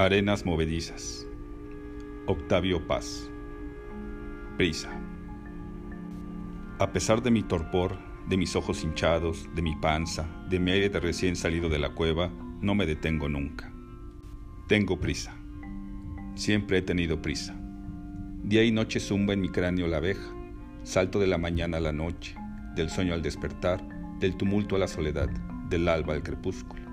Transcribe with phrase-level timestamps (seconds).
[0.00, 1.26] Arenas movedizas.
[2.26, 3.28] Octavio Paz.
[4.56, 4.90] Prisa.
[6.78, 7.98] A pesar de mi torpor,
[8.28, 11.96] de mis ojos hinchados, de mi panza, de mi aire de recién salido de la
[11.96, 12.30] cueva,
[12.60, 13.72] no me detengo nunca.
[14.68, 15.36] Tengo prisa.
[16.36, 17.60] Siempre he tenido prisa.
[18.44, 20.32] Día y noche zumba en mi cráneo la abeja.
[20.84, 22.36] Salto de la mañana a la noche,
[22.76, 23.82] del sueño al despertar,
[24.20, 25.28] del tumulto a la soledad,
[25.68, 26.87] del alba al crepúsculo.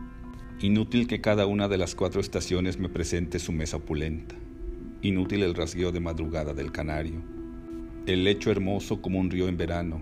[0.62, 4.36] Inútil que cada una de las cuatro estaciones me presente su mesa opulenta.
[5.02, 7.22] Inútil el rasgueo de madrugada del canario.
[8.06, 10.02] El lecho hermoso como un río en verano.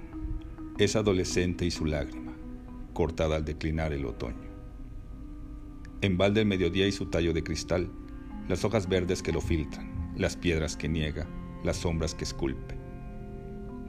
[0.77, 2.33] Es adolescente y su lágrima,
[2.93, 4.47] cortada al declinar el otoño.
[6.01, 7.89] En balde el mediodía y su tallo de cristal,
[8.47, 11.27] las hojas verdes que lo filtran, las piedras que niega,
[11.63, 12.77] las sombras que esculpe.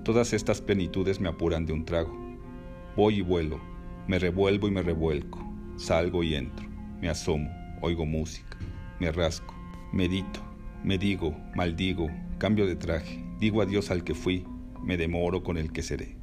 [0.02, 2.18] Todas estas plenitudes me apuran de un trago.
[2.96, 3.60] Voy y vuelo,
[4.08, 6.66] me revuelvo y me revuelco Salgo y entro,
[7.00, 8.58] me asomo, oigo música,
[9.00, 9.54] me rasco,
[9.92, 10.40] medito,
[10.84, 12.08] me digo, maldigo,
[12.38, 14.44] cambio de traje, digo adiós al que fui,
[14.82, 16.16] me demoro con el que seré.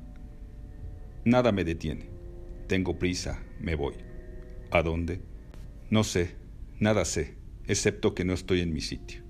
[1.25, 2.09] Nada me detiene.
[2.67, 3.95] Tengo prisa, me voy.
[4.71, 5.21] ¿A dónde?
[5.89, 6.35] No sé,
[6.79, 7.35] nada sé,
[7.67, 9.21] excepto que no estoy en mi sitio.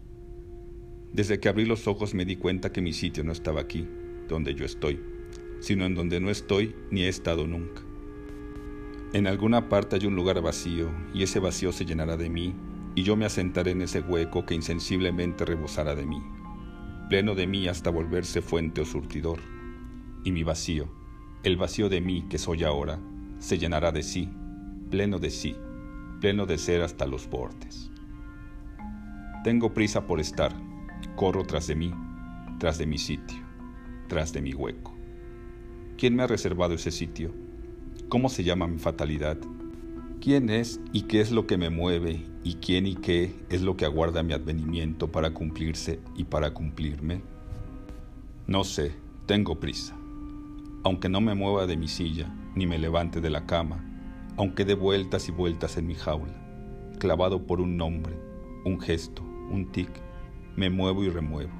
[1.11, 3.87] Desde que abrí los ojos me di cuenta que mi sitio no estaba aquí,
[4.29, 5.01] donde yo estoy,
[5.59, 7.81] sino en donde no estoy ni he estado nunca.
[9.13, 12.55] En alguna parte hay un lugar vacío, y ese vacío se llenará de mí,
[12.95, 16.23] y yo me asentaré en ese hueco que insensiblemente rebosará de mí,
[17.09, 19.39] pleno de mí hasta volverse fuente o surtidor.
[20.23, 20.87] Y mi vacío,
[21.43, 22.99] el vacío de mí que soy ahora,
[23.37, 24.29] se llenará de sí,
[24.89, 25.57] pleno de sí,
[26.21, 27.91] pleno de ser hasta los bordes.
[29.43, 30.53] Tengo prisa por estar,
[31.17, 31.93] corro tras de mí,
[32.59, 33.39] tras de mi sitio,
[34.07, 34.95] tras de mi hueco.
[35.97, 37.50] ¿Quién me ha reservado ese sitio?
[38.11, 39.37] ¿Cómo se llama mi fatalidad?
[40.19, 43.77] ¿Quién es y qué es lo que me mueve y quién y qué es lo
[43.77, 47.21] que aguarda mi advenimiento para cumplirse y para cumplirme?
[48.47, 48.91] No sé,
[49.27, 49.95] tengo prisa.
[50.83, 53.81] Aunque no me mueva de mi silla, ni me levante de la cama,
[54.35, 56.35] aunque dé vueltas y vueltas en mi jaula,
[56.99, 58.13] clavado por un nombre,
[58.65, 59.89] un gesto, un tic,
[60.57, 61.53] me muevo y remuevo.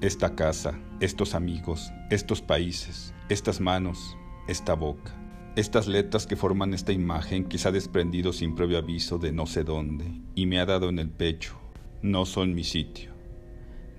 [0.00, 4.16] Esta casa, estos amigos, estos países, estas manos,
[4.48, 5.14] esta boca,
[5.54, 9.46] estas letras que forman esta imagen que se ha desprendido sin previo aviso de no
[9.46, 11.54] sé dónde y me ha dado en el pecho,
[12.02, 13.12] no son mi sitio.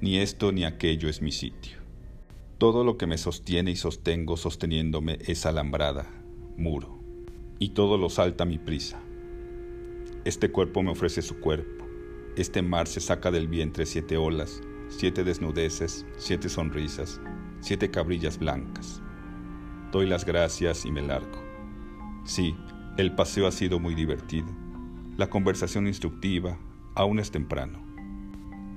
[0.01, 1.77] Ni esto ni aquello es mi sitio.
[2.57, 6.07] Todo lo que me sostiene y sostengo sosteniéndome es alambrada,
[6.57, 6.99] muro,
[7.59, 8.99] y todo lo salta mi prisa.
[10.25, 11.85] Este cuerpo me ofrece su cuerpo,
[12.35, 17.21] este mar se saca del vientre siete olas, siete desnudeces, siete sonrisas,
[17.61, 19.01] siete cabrillas blancas
[19.93, 21.39] doy las gracias y me largo.
[22.25, 22.55] Sí,
[22.97, 24.47] el paseo ha sido muy divertido.
[25.17, 26.57] La conversación instructiva,
[26.95, 27.79] aún es temprano.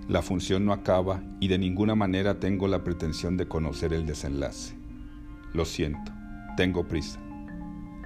[0.09, 4.76] La función no acaba y de ninguna manera tengo la pretensión de conocer el desenlace.
[5.55, 6.12] Lo siento,
[6.55, 7.19] tengo prisa.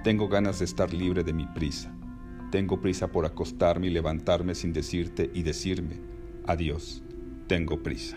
[0.05, 1.93] Tengo ganas de estar libre de mi prisa.
[2.49, 5.99] Tengo prisa por acostarme y levantarme sin decirte y decirme,
[6.47, 7.03] adiós,
[7.47, 8.15] tengo prisa.